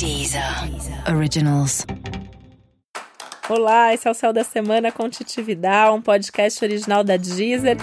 Deezer 0.00 0.42
Originals. 1.14 1.84
Olá, 3.50 3.92
esse 3.92 4.08
é 4.08 4.10
o 4.10 4.14
Céu 4.14 4.32
da 4.32 4.42
Semana 4.42 4.90
com 4.90 5.10
Titi 5.10 5.42
Vidal, 5.42 5.94
um 5.94 6.00
podcast 6.00 6.64
original 6.64 7.04
da 7.04 7.18
Deezer. 7.18 7.76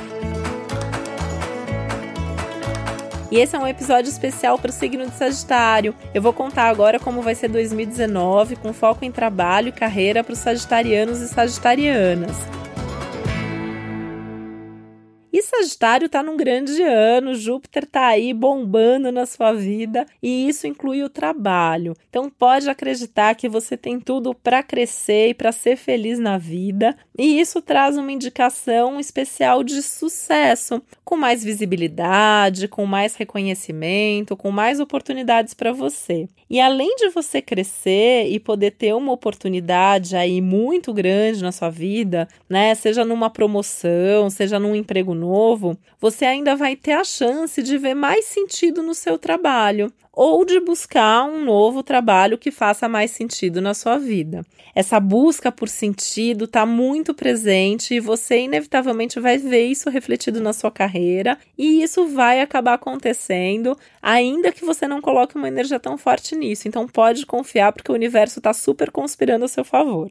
E 3.30 3.38
esse 3.38 3.56
é 3.56 3.60
um 3.60 3.68
episódio 3.68 4.10
especial 4.10 4.58
para 4.58 4.72
o 4.72 4.74
signo 4.74 5.06
de 5.06 5.16
Sagitário. 5.16 5.94
Eu 6.12 6.20
vou 6.20 6.34
contar 6.34 6.70
agora 6.70 7.00
como 7.00 7.22
vai 7.22 7.36
ser 7.36 7.50
2019, 7.50 8.56
com 8.56 8.74
foco 8.74 9.06
em 9.06 9.12
trabalho 9.12 9.68
e 9.68 9.72
carreira 9.72 10.24
para 10.24 10.34
os 10.34 10.40
sagitarianos 10.40 11.22
e 11.22 11.28
sagitarianas. 11.28 12.36
Sagitário 15.58 16.08
tá 16.08 16.22
num 16.22 16.38
grande 16.38 16.84
ano, 16.84 17.34
Júpiter 17.34 17.88
tá 17.88 18.08
aí 18.08 18.32
bombando 18.32 19.12
na 19.12 19.26
sua 19.26 19.54
vida 19.54 20.06
e 20.22 20.48
isso 20.48 20.68
inclui 20.68 21.02
o 21.02 21.10
trabalho. 21.10 21.96
Então 22.10 22.30
pode 22.30 22.70
acreditar 22.70 23.34
que 23.34 23.50
você 23.50 23.76
tem 23.76 24.00
tudo 24.00 24.36
para 24.36 24.62
crescer 24.62 25.30
e 25.30 25.34
para 25.34 25.52
ser 25.52 25.76
feliz 25.76 26.20
na 26.20 26.38
vida, 26.38 26.96
e 27.18 27.40
isso 27.40 27.60
traz 27.60 27.98
uma 27.98 28.12
indicação 28.12 29.00
especial 29.00 29.64
de 29.64 29.82
sucesso, 29.82 30.80
com 31.04 31.18
mais 31.18 31.44
visibilidade, 31.44 32.68
com 32.68 32.86
mais 32.86 33.16
reconhecimento, 33.16 34.38
com 34.38 34.52
mais 34.52 34.80
oportunidades 34.80 35.56
para 35.56 35.72
você. 35.72 36.28
E 36.50 36.60
além 36.60 36.96
de 36.98 37.10
você 37.10 37.42
crescer 37.42 38.28
e 38.30 38.40
poder 38.40 38.72
ter 38.72 38.94
uma 38.94 39.12
oportunidade 39.12 40.16
aí 40.16 40.40
muito 40.40 40.94
grande 40.94 41.42
na 41.42 41.52
sua 41.52 41.70
vida, 41.70 42.28
né, 42.48 42.76
seja 42.76 43.04
numa 43.04 43.30
promoção, 43.30 44.30
seja 44.30 44.60
num 44.60 44.76
emprego 44.76 45.14
novo, 45.14 45.47
novo, 45.48 45.78
você 46.00 46.26
ainda 46.26 46.56
vai 46.56 46.76
ter 46.76 46.92
a 46.92 47.04
chance 47.04 47.62
de 47.64 47.78
ver 47.78 47.94
mais 47.94 48.26
sentido 48.26 48.84
no 48.84 48.94
seu 48.94 49.18
trabalho 49.18 49.92
ou 50.12 50.44
de 50.44 50.60
buscar 50.60 51.24
um 51.26 51.46
novo 51.46 51.84
trabalho 51.84 52.38
que 52.38 52.52
faça 52.52 52.90
mais 52.90 53.12
sentido 53.12 53.62
na 53.62 53.74
sua 53.74 53.98
vida. 53.98 54.44
Essa 54.76 55.00
busca 55.00 55.52
por 55.52 55.70
sentido 55.70 56.46
está 56.46 56.66
muito 56.66 57.14
presente 57.14 57.94
e 57.94 58.00
você 58.00 58.40
inevitavelmente 58.40 59.20
vai 59.20 59.38
ver 59.38 59.68
isso 59.68 59.90
refletido 59.90 60.42
na 60.42 60.54
sua 60.54 60.72
carreira 60.72 61.38
e 61.58 61.82
isso 61.82 62.08
vai 62.08 62.42
acabar 62.42 62.74
acontecendo, 62.74 63.78
ainda 64.02 64.52
que 64.52 64.66
você 64.66 64.88
não 64.88 65.02
coloque 65.02 65.36
uma 65.36 65.48
energia 65.48 65.80
tão 65.80 65.98
forte 65.98 66.36
nisso. 66.36 66.68
Então 66.68 66.88
pode 66.88 67.26
confiar 67.26 67.72
porque 67.72 67.92
o 67.92 67.96
universo 67.96 68.40
está 68.40 68.54
super 68.54 68.92
conspirando 68.92 69.46
a 69.46 69.48
seu 69.48 69.64
favor. 69.64 70.10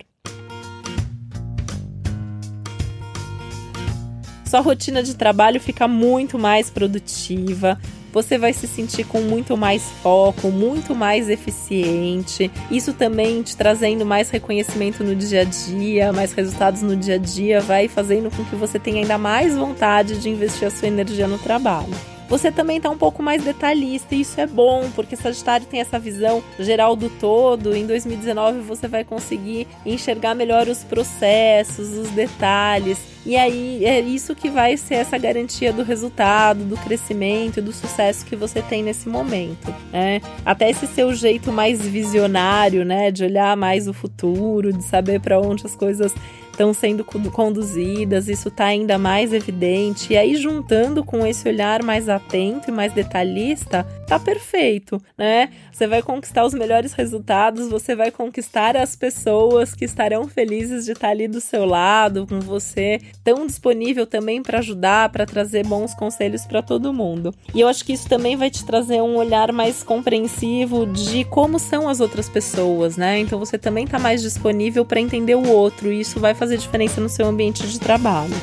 Sua 4.56 4.62
rotina 4.62 5.02
de 5.02 5.14
trabalho 5.14 5.60
fica 5.60 5.86
muito 5.86 6.38
mais 6.38 6.70
produtiva, 6.70 7.78
você 8.10 8.38
vai 8.38 8.54
se 8.54 8.66
sentir 8.66 9.04
com 9.04 9.20
muito 9.20 9.54
mais 9.54 9.82
foco, 10.02 10.50
muito 10.50 10.94
mais 10.94 11.28
eficiente. 11.28 12.50
Isso 12.70 12.94
também 12.94 13.42
te 13.42 13.54
trazendo 13.54 14.06
mais 14.06 14.30
reconhecimento 14.30 15.04
no 15.04 15.14
dia 15.14 15.42
a 15.42 15.44
dia, 15.44 16.10
mais 16.10 16.32
resultados 16.32 16.80
no 16.80 16.96
dia 16.96 17.16
a 17.16 17.18
dia, 17.18 17.60
vai 17.60 17.86
fazendo 17.86 18.34
com 18.34 18.42
que 18.46 18.56
você 18.56 18.78
tenha 18.78 19.02
ainda 19.02 19.18
mais 19.18 19.54
vontade 19.54 20.18
de 20.18 20.30
investir 20.30 20.66
a 20.66 20.70
sua 20.70 20.88
energia 20.88 21.28
no 21.28 21.36
trabalho. 21.36 22.15
Você 22.28 22.50
também 22.50 22.78
está 22.78 22.90
um 22.90 22.98
pouco 22.98 23.22
mais 23.22 23.44
detalhista 23.44 24.14
e 24.14 24.20
isso 24.20 24.40
é 24.40 24.46
bom, 24.46 24.90
porque 24.94 25.14
Sagitário 25.14 25.66
tem 25.66 25.80
essa 25.80 25.98
visão 25.98 26.42
geral 26.58 26.96
do 26.96 27.08
todo. 27.08 27.74
Em 27.74 27.86
2019 27.86 28.60
você 28.60 28.88
vai 28.88 29.04
conseguir 29.04 29.68
enxergar 29.84 30.34
melhor 30.34 30.66
os 30.68 30.82
processos, 30.82 31.96
os 31.96 32.10
detalhes. 32.10 32.98
E 33.24 33.36
aí 33.36 33.84
é 33.84 34.00
isso 34.00 34.36
que 34.36 34.48
vai 34.48 34.76
ser 34.76 34.94
essa 34.96 35.18
garantia 35.18 35.72
do 35.72 35.82
resultado, 35.82 36.64
do 36.64 36.76
crescimento 36.76 37.58
e 37.58 37.62
do 37.62 37.72
sucesso 37.72 38.24
que 38.24 38.36
você 38.36 38.62
tem 38.62 38.82
nesse 38.82 39.08
momento. 39.08 39.74
Né? 39.92 40.20
Até 40.44 40.70
esse 40.70 40.86
seu 40.86 41.12
jeito 41.12 41.52
mais 41.52 41.80
visionário, 41.80 42.84
né, 42.84 43.10
de 43.10 43.24
olhar 43.24 43.56
mais 43.56 43.88
o 43.88 43.92
futuro, 43.92 44.72
de 44.72 44.84
saber 44.84 45.20
para 45.20 45.40
onde 45.40 45.66
as 45.66 45.74
coisas 45.74 46.12
estão 46.56 46.72
sendo 46.72 47.04
conduzidas, 47.04 48.28
isso 48.28 48.48
está 48.48 48.64
ainda 48.64 48.96
mais 48.96 49.32
evidente. 49.34 50.14
E 50.14 50.16
aí, 50.16 50.36
juntando 50.36 51.04
com 51.04 51.26
esse 51.26 51.46
olhar 51.46 51.82
mais 51.82 52.08
atento 52.08 52.70
e 52.70 52.72
mais 52.72 52.94
detalhista, 52.94 53.86
tá 54.06 54.18
perfeito, 54.18 55.00
né? 55.18 55.50
Você 55.70 55.86
vai 55.86 56.00
conquistar 56.00 56.46
os 56.46 56.54
melhores 56.54 56.94
resultados, 56.94 57.68
você 57.68 57.94
vai 57.94 58.10
conquistar 58.10 58.76
as 58.76 58.96
pessoas 58.96 59.74
que 59.74 59.84
estarão 59.84 60.26
felizes 60.26 60.86
de 60.86 60.92
estar 60.92 61.10
ali 61.10 61.28
do 61.28 61.40
seu 61.40 61.66
lado, 61.66 62.26
com 62.26 62.40
você, 62.40 63.00
tão 63.22 63.46
disponível 63.46 64.06
também 64.06 64.42
para 64.42 64.60
ajudar, 64.60 65.10
para 65.10 65.26
trazer 65.26 65.66
bons 65.66 65.92
conselhos 65.92 66.46
para 66.46 66.62
todo 66.62 66.92
mundo. 66.92 67.34
E 67.54 67.60
eu 67.60 67.68
acho 67.68 67.84
que 67.84 67.92
isso 67.92 68.08
também 68.08 68.36
vai 68.36 68.48
te 68.48 68.64
trazer 68.64 69.02
um 69.02 69.16
olhar 69.16 69.52
mais 69.52 69.82
compreensivo 69.82 70.86
de 70.86 71.24
como 71.24 71.58
são 71.58 71.86
as 71.88 72.00
outras 72.00 72.28
pessoas, 72.30 72.96
né? 72.96 73.18
Então 73.18 73.38
você 73.38 73.58
também 73.58 73.86
tá 73.86 73.98
mais 73.98 74.22
disponível 74.22 74.84
para 74.84 75.00
entender 75.00 75.34
o 75.34 75.48
outro, 75.48 75.92
e 75.92 76.00
isso 76.00 76.18
vai 76.18 76.32
fazer 76.32 76.45
fazer 76.46 76.58
diferença 76.58 77.00
no 77.00 77.08
seu 77.08 77.26
ambiente 77.26 77.66
de 77.66 77.78
trabalho. 77.80 78.34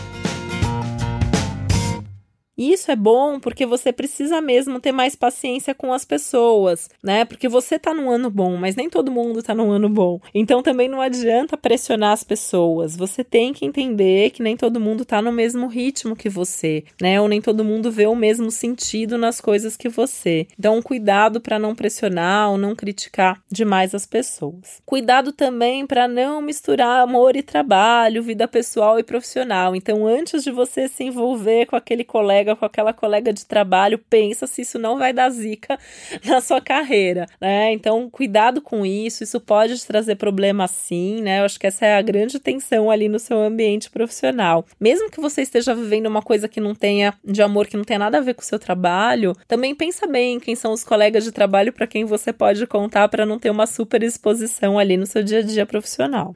Isso 2.57 2.91
é 2.91 2.95
bom 2.95 3.39
porque 3.39 3.65
você 3.65 3.91
precisa 3.91 4.39
mesmo 4.39 4.79
ter 4.79 4.91
mais 4.91 5.15
paciência 5.15 5.73
com 5.73 5.91
as 5.91 6.05
pessoas, 6.05 6.87
né? 7.03 7.25
Porque 7.25 7.49
você 7.49 7.79
tá 7.79 7.93
num 7.93 8.11
ano 8.11 8.29
bom, 8.29 8.55
mas 8.57 8.75
nem 8.75 8.89
todo 8.89 9.11
mundo 9.11 9.41
tá 9.41 9.55
num 9.55 9.71
ano 9.71 9.89
bom. 9.89 10.19
Então 10.33 10.61
também 10.61 10.87
não 10.87 11.01
adianta 11.01 11.57
pressionar 11.57 12.11
as 12.11 12.23
pessoas. 12.23 12.95
Você 12.95 13.23
tem 13.23 13.53
que 13.53 13.65
entender 13.65 14.29
que 14.29 14.43
nem 14.43 14.55
todo 14.55 14.79
mundo 14.79 15.03
tá 15.03 15.21
no 15.21 15.31
mesmo 15.31 15.67
ritmo 15.67 16.15
que 16.15 16.29
você, 16.29 16.83
né? 17.01 17.19
Ou 17.19 17.27
nem 17.27 17.41
todo 17.41 17.63
mundo 17.63 17.91
vê 17.91 18.05
o 18.05 18.15
mesmo 18.15 18.51
sentido 18.51 19.17
nas 19.17 19.41
coisas 19.41 19.75
que 19.75 19.89
você. 19.89 20.47
Então, 20.57 20.81
cuidado 20.81 21.41
para 21.41 21.57
não 21.57 21.73
pressionar 21.73 22.51
ou 22.51 22.57
não 22.57 22.75
criticar 22.75 23.41
demais 23.51 23.95
as 23.95 24.05
pessoas. 24.05 24.81
Cuidado 24.85 25.31
também 25.31 25.87
para 25.87 26.07
não 26.07 26.41
misturar 26.41 27.01
amor 27.01 27.35
e 27.35 27.41
trabalho, 27.41 28.21
vida 28.21 28.47
pessoal 28.47 28.99
e 28.99 29.03
profissional. 29.03 29.75
Então, 29.75 30.05
antes 30.05 30.43
de 30.43 30.51
você 30.51 30.87
se 30.87 31.03
envolver 31.03 31.65
com 31.65 31.75
aquele 31.75 32.03
colega 32.03 32.42
colega, 32.43 32.55
com 32.55 32.65
aquela 32.65 32.93
colega 32.93 33.33
de 33.33 33.45
trabalho, 33.45 33.97
pensa 33.97 34.45
se 34.45 34.61
isso 34.61 34.77
não 34.77 34.97
vai 34.97 35.13
dar 35.13 35.29
zica 35.29 35.79
na 36.25 36.41
sua 36.41 36.59
carreira, 36.61 37.25
né? 37.39 37.71
Então, 37.71 38.09
cuidado 38.09 38.61
com 38.61 38.85
isso, 38.85 39.23
isso 39.23 39.39
pode 39.39 39.83
trazer 39.85 40.15
problema 40.15 40.67
sim, 40.67 41.21
né? 41.21 41.39
Eu 41.39 41.45
acho 41.45 41.59
que 41.59 41.67
essa 41.67 41.85
é 41.85 41.97
a 41.97 42.01
grande 42.01 42.39
tensão 42.39 42.91
ali 42.91 43.07
no 43.07 43.19
seu 43.19 43.39
ambiente 43.39 43.89
profissional. 43.89 44.65
Mesmo 44.79 45.09
que 45.09 45.21
você 45.21 45.41
esteja 45.41 45.73
vivendo 45.73 46.07
uma 46.07 46.21
coisa 46.21 46.47
que 46.47 46.59
não 46.59 46.75
tenha 46.75 47.13
de 47.23 47.41
amor, 47.41 47.67
que 47.67 47.77
não 47.77 47.83
tenha 47.83 47.99
nada 47.99 48.17
a 48.17 48.21
ver 48.21 48.33
com 48.33 48.41
o 48.41 48.45
seu 48.45 48.59
trabalho, 48.59 49.35
também 49.47 49.73
pensa 49.73 50.05
bem 50.05 50.39
quem 50.39 50.55
são 50.55 50.73
os 50.73 50.83
colegas 50.83 51.23
de 51.23 51.31
trabalho 51.31 51.71
para 51.71 51.87
quem 51.87 52.05
você 52.05 52.33
pode 52.33 52.65
contar 52.67 53.07
para 53.07 53.25
não 53.25 53.39
ter 53.39 53.49
uma 53.49 53.65
super 53.65 54.03
exposição 54.03 54.77
ali 54.77 54.97
no 54.97 55.05
seu 55.05 55.23
dia 55.23 55.39
a 55.39 55.41
dia 55.41 55.65
profissional. 55.65 56.33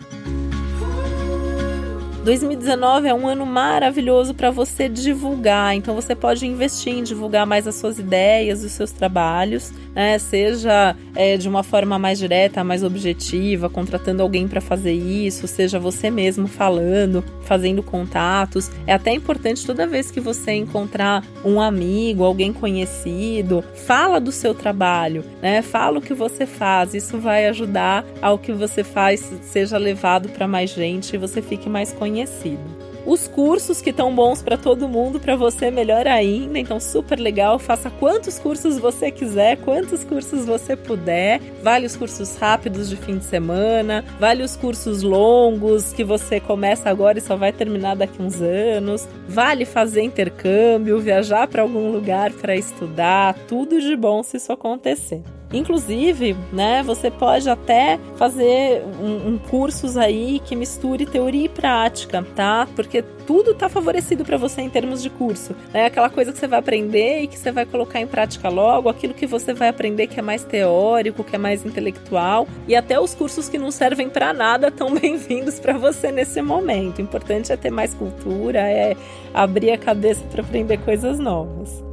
2019 2.28 3.08
é 3.08 3.14
um 3.14 3.26
ano 3.26 3.46
maravilhoso 3.46 4.34
para 4.34 4.52
você 4.52 4.90
divulgar, 4.90 5.74
então 5.74 5.96
você 5.96 6.14
pode 6.14 6.46
investir 6.46 6.92
em 6.92 7.02
divulgar 7.02 7.46
mais 7.46 7.66
as 7.66 7.76
suas 7.76 8.00
ideias, 8.00 8.66
os 8.66 8.74
seus 8.74 8.92
trabalhos, 8.92 9.72
né? 9.98 10.20
Seja 10.20 10.96
é, 11.16 11.36
de 11.38 11.50
uma 11.50 11.64
forma 11.64 11.98
mais 11.98 12.20
direta, 12.20 12.64
mais 12.64 12.84
objetiva, 12.84 13.68
contratando 13.68 14.22
alguém 14.22 14.48
para 14.48 14.62
fazer 14.62 14.94
isso, 14.94 15.48
seja 15.48 15.80
você 15.80 16.12
mesmo 16.12 16.48
falando, 16.48 17.24
fazendo 17.42 17.82
contatos. 17.82 18.70
É 18.86 18.94
até 18.94 19.12
importante 19.12 19.66
toda 19.66 19.88
vez 19.88 20.12
que 20.12 20.20
você 20.20 20.52
encontrar 20.52 21.26
um 21.44 21.60
amigo, 21.60 22.24
alguém 22.24 22.54
conhecido, 22.54 23.64
fala 23.74 24.20
do 24.20 24.32
seu 24.32 24.54
trabalho, 24.54 25.24
né? 25.42 25.64
Fala 25.64 25.98
o 25.98 26.02
que 26.02 26.14
você 26.14 26.46
faz. 26.46 26.94
Isso 26.94 27.18
vai 27.18 27.48
ajudar 27.48 28.06
ao 28.22 28.38
que 28.38 28.54
você 28.54 28.84
faz 28.84 29.32
seja 29.42 29.78
levado 29.80 30.30
para 30.30 30.48
mais 30.48 30.70
gente 30.70 31.16
e 31.16 31.18
você 31.18 31.42
fique 31.42 31.68
mais 31.68 31.92
conhecido 31.92 32.28
conhecido. 32.28 32.87
Os 33.08 33.26
cursos 33.26 33.82
que 33.82 33.92
estão 33.92 34.14
bons 34.14 34.42
para 34.42 34.58
todo 34.58 34.90
mundo, 34.90 35.18
para 35.18 35.34
você 35.34 35.72
melhor 35.72 36.06
ainda. 36.06 36.60
Então, 36.60 36.78
super 36.78 37.18
legal. 37.18 37.58
Faça 37.58 37.90
quantos 37.90 38.38
cursos 38.38 38.78
você 38.78 39.10
quiser, 39.10 39.56
quantos 39.62 40.04
cursos 40.04 40.46
você 40.46 40.76
puder. 40.76 41.40
Vale 41.64 41.86
os 41.86 41.96
cursos 41.96 42.36
rápidos 42.36 42.90
de 42.90 42.98
fim 42.98 43.18
de 43.18 43.24
semana, 43.24 44.04
vale 44.20 44.44
os 44.44 44.58
cursos 44.58 45.04
longos 45.04 45.94
que 45.94 46.04
você 46.04 46.42
começa 46.42 46.90
agora 46.90 47.18
e 47.18 47.22
só 47.22 47.38
vai 47.38 47.54
terminar 47.54 47.96
daqui 47.96 48.22
uns 48.22 48.42
anos. 48.42 49.08
Vale 49.26 49.64
fazer 49.64 50.02
intercâmbio, 50.02 51.00
viajar 51.00 51.48
para 51.48 51.62
algum 51.62 51.90
lugar 51.90 52.34
para 52.34 52.58
estudar. 52.58 53.36
Tudo 53.48 53.80
de 53.80 53.96
bom 53.96 54.22
se 54.22 54.36
isso 54.36 54.52
acontecer. 54.52 55.24
Inclusive, 55.52 56.36
né, 56.52 56.84
você 56.84 57.10
pode 57.10 57.50
até 57.50 58.00
fazer 58.18 58.84
um, 59.02 59.30
um 59.30 59.38
cursos 59.38 59.96
aí 59.96 60.42
que 60.44 60.56
misture 60.56 61.06
teoria 61.06 61.46
e 61.46 61.50
prática, 61.50 62.26
tá? 62.36 62.68
Porque 62.76 63.02
tudo 63.26 63.54
tá 63.54 63.70
favorecido 63.70 64.26
para 64.26 64.38
você 64.38 64.62
em 64.62 64.70
termos 64.70 65.02
de 65.02 65.10
curso. 65.10 65.56
É 65.74 65.86
aquela 65.86 66.10
coisa 66.10 66.32
que 66.32 66.40
você 66.40 66.48
vai 66.48 66.60
aprender 66.60 67.22
e 67.22 67.28
que 67.28 67.38
você 67.38 67.52
vai 67.52 67.66
colocar 67.66 68.00
em 68.02 68.08
prática 68.08 68.50
logo, 68.50 68.90
aquilo 68.90 69.14
que 69.14 69.26
você 69.26 69.54
vai 69.54 69.70
aprender 69.70 70.08
que 70.08 70.20
é 70.20 70.24
mais 70.24 70.44
teórico, 70.44 71.24
que 71.24 71.36
é 71.36 71.40
mais 71.40 71.66
intelectual, 71.66 72.48
e 72.68 72.76
até 72.76 73.00
os 73.00 73.14
cursos 73.14 73.48
que 73.48 73.58
não 73.58 73.72
servem 73.72 74.10
para 74.10 74.34
nada 74.34 74.70
tão 74.70 74.94
bem-vindos 74.96 75.60
para 75.60 75.78
você 75.78 76.12
nesse 76.12 76.42
momento. 76.42 77.00
O 77.00 77.02
importante 77.02 77.52
é 77.52 77.58
ter 77.58 77.72
mais 77.72 77.94
cultura, 77.94 78.60
é 78.60 78.96
abrir 79.34 79.72
a 79.72 79.78
cabeça 79.78 80.24
para 80.30 80.42
aprender 80.42 80.78
coisas 80.80 81.20
novas. 81.20 81.87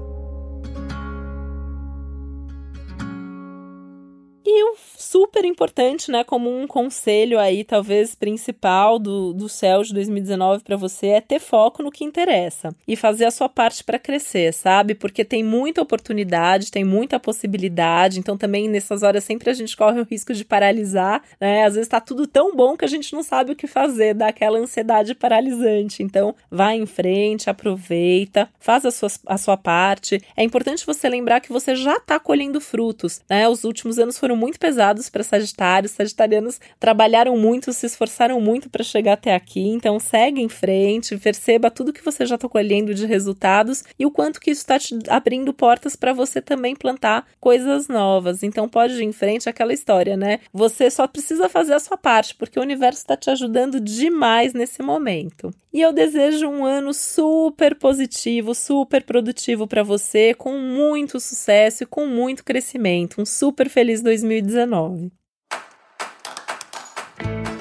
Super 5.25 5.45
importante, 5.47 6.11
né, 6.11 6.23
como 6.23 6.55
um 6.55 6.67
conselho 6.67 7.39
aí, 7.39 7.65
talvez 7.65 8.15
principal 8.15 8.99
do, 8.99 9.33
do 9.33 9.49
céu 9.49 9.83
de 9.83 9.95
2019 9.95 10.63
para 10.63 10.77
você 10.77 11.07
é 11.09 11.21
ter 11.21 11.41
foco 11.41 11.83
no 11.83 11.91
que 11.91 12.05
interessa 12.05 12.75
e 12.87 12.95
fazer 12.95 13.25
a 13.25 13.31
sua 13.31 13.49
parte 13.49 13.83
para 13.83 13.99
crescer, 13.99 14.53
sabe? 14.53 14.95
Porque 14.95 15.25
tem 15.25 15.43
muita 15.43 15.81
oportunidade, 15.81 16.71
tem 16.71 16.85
muita 16.85 17.19
possibilidade, 17.19 18.19
então 18.19 18.37
também 18.37 18.69
nessas 18.69 19.03
horas 19.03 19.25
sempre 19.25 19.49
a 19.49 19.55
gente 19.55 19.75
corre 19.75 19.99
o 19.99 20.05
risco 20.05 20.35
de 20.35 20.45
paralisar, 20.45 21.23
né? 21.41 21.65
Às 21.65 21.75
vezes 21.75 21.89
tá 21.89 22.01
tudo 22.01 22.27
tão 22.27 22.55
bom 22.55 22.77
que 22.77 22.85
a 22.85 22.89
gente 22.89 23.15
não 23.15 23.23
sabe 23.23 23.53
o 23.53 23.57
que 23.57 23.67
fazer, 23.67 24.13
dá 24.13 24.29
aquela 24.29 24.59
ansiedade 24.59 25.15
paralisante. 25.15 26.03
Então, 26.03 26.35
vá 26.51 26.75
em 26.75 26.85
frente, 26.85 27.49
aproveita, 27.49 28.49
faz 28.61 28.85
a 28.85 28.91
sua, 28.91 29.09
a 29.27 29.39
sua 29.39 29.57
parte. 29.57 30.21
É 30.37 30.45
importante 30.45 30.85
você 30.85 31.09
lembrar 31.09 31.41
que 31.41 31.53
você 31.53 31.75
já 31.75 31.97
está 31.97 32.21
colhendo 32.21 32.61
frutos, 32.61 33.23
né? 33.29 33.49
Os 33.49 33.65
últimos 33.65 33.99
anos 33.99 34.19
foram 34.19 34.37
muito 34.37 34.61
pesados 34.61 35.09
para 35.15 35.23
Sagitário. 35.23 35.89
Sagitarianos 35.89 36.61
trabalharam 36.81 37.39
muito, 37.39 37.73
se 37.73 37.87
esforçaram 37.87 38.41
muito 38.41 38.69
para 38.69 38.83
chegar 38.83 39.13
até 39.13 39.33
aqui. 39.33 39.69
Então, 39.69 40.01
segue 40.01 40.43
em 40.43 40.49
frente, 40.49 41.17
perceba 41.17 41.71
tudo 41.71 41.93
que 41.93 42.05
você 42.05 42.27
já 42.27 42.35
está 42.35 42.49
colhendo 42.49 42.93
de 42.93 43.07
resultados 43.07 43.85
e 43.97 44.05
o 44.05 44.11
quanto 44.11 44.41
que 44.41 44.51
isso 44.51 44.63
está 44.63 44.77
te 44.77 44.99
abrindo 45.09 45.55
portas 45.55 45.95
para 45.95 46.13
você 46.13 46.43
também 46.43 46.75
plantar 46.75 47.29
coisas 47.39 47.87
novas. 47.87 48.43
Então, 48.43 48.69
pode 48.69 48.95
ir 48.95 49.05
em 49.05 49.13
frente 49.13 49.49
aquela 49.49 49.73
história, 49.73 50.17
né? 50.17 50.41
Você 50.53 50.91
só 50.91 51.07
precisa 51.07 51.49
fazer 51.49 51.75
a 51.75 51.81
sua 51.81 51.97
parte, 51.97 52.35
porque 52.35 52.59
o 52.59 52.63
universo 52.63 53.01
está 53.01 53.17
te 53.17 53.31
ajudando 53.31 53.79
demais 53.79 54.53
nesse 54.53 54.83
momento. 54.83 55.55
E 55.73 55.81
eu 55.81 55.93
desejo 55.93 56.47
um 56.47 56.65
ano 56.65 56.95
super 56.95 57.75
positivo, 57.75 58.55
super 58.55 59.03
produtivo 59.03 59.67
para 59.67 59.83
você, 59.83 60.33
com 60.33 60.57
muito 60.57 61.19
sucesso 61.19 61.83
e 61.83 61.87
com 61.87 62.07
muito 62.07 62.45
crescimento. 62.45 63.21
Um 63.21 63.27
super 63.27 63.69
feliz 63.69 64.01
2019. 64.01 65.04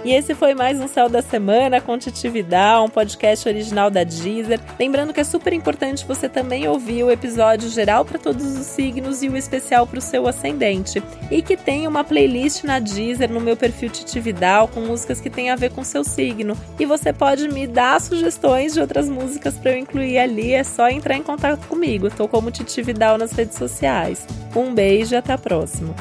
E 0.05 0.11
esse 0.11 0.35
foi 0.35 0.53
mais 0.53 0.81
um 0.81 0.87
Céu 0.87 1.07
da 1.07 1.21
Semana 1.21 1.79
com 1.79 1.97
Titividade, 1.97 2.85
um 2.85 2.89
podcast 2.89 3.47
original 3.47 3.89
da 3.89 4.03
Deezer. 4.03 4.59
Lembrando 4.77 5.13
que 5.13 5.21
é 5.21 5.23
super 5.23 5.53
importante 5.53 6.05
você 6.05 6.27
também 6.27 6.67
ouvir 6.67 7.05
o 7.05 7.11
episódio 7.11 7.69
geral 7.69 8.03
para 8.03 8.19
todos 8.19 8.45
os 8.45 8.65
signos 8.65 9.23
e 9.23 9.29
o 9.29 9.37
especial 9.37 9.87
para 9.87 9.99
o 9.99 10.01
seu 10.01 10.27
ascendente. 10.27 11.01
E 11.31 11.41
que 11.41 11.55
tem 11.55 11.87
uma 11.87 12.03
playlist 12.03 12.65
na 12.65 12.79
Deezer 12.79 13.31
no 13.31 13.39
meu 13.39 13.55
perfil 13.55 13.89
Titividal 13.89 14.67
com 14.67 14.81
músicas 14.81 15.21
que 15.21 15.29
tem 15.29 15.49
a 15.49 15.55
ver 15.55 15.71
com 15.71 15.85
seu 15.85 16.03
signo. 16.03 16.57
E 16.77 16.85
você 16.85 17.13
pode 17.13 17.47
me 17.47 17.65
dar 17.65 18.01
sugestões 18.01 18.73
de 18.73 18.81
outras 18.81 19.07
músicas 19.07 19.53
para 19.55 19.71
eu 19.71 19.77
incluir 19.77 20.17
ali, 20.17 20.51
é 20.51 20.65
só 20.65 20.89
entrar 20.89 21.15
em 21.15 21.23
contato 21.23 21.65
comigo. 21.67 22.07
Estou 22.07 22.27
como 22.27 22.51
Titividal 22.51 23.17
nas 23.17 23.31
redes 23.31 23.57
sociais. 23.57 24.27
Um 24.53 24.73
beijo 24.73 25.15
e 25.15 25.17
até 25.17 25.31
a 25.31 25.37
próxima. 25.37 25.95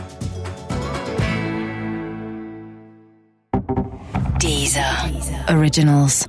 Originals. 5.49 6.27